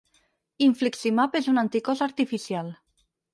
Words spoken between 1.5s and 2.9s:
un anticòs artificial.